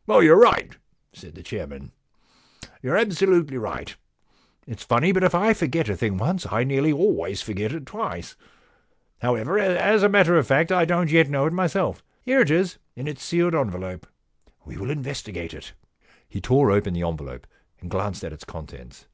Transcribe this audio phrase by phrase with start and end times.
[0.00, 0.78] * You're right,'
[1.12, 1.92] said the chairman;
[2.38, 3.94] * you're absolutely right.
[4.66, 8.34] It's funny, but if I forget a thing once I nearly always forget it twice.
[9.20, 12.02] However, as a matter of fact, I don't yet know it myself.
[12.22, 14.04] Here it is in its sealed en velope.
[14.64, 15.74] We will investigate it.'
[16.26, 17.46] He tore open the envelope
[17.78, 19.04] and glanced at the contents.